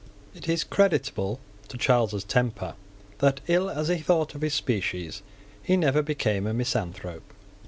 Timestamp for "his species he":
4.41-5.77